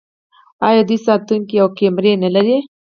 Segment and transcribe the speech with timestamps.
[0.67, 2.57] آیا دوی ساتونکي او کمرې نلري؟